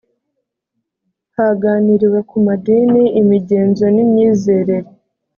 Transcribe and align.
haganiriwe 1.35 2.19
ku 2.29 2.37
madini 2.45 3.03
imigenzo 3.21 3.85
n 3.95 3.97
imyizerere 4.05 4.87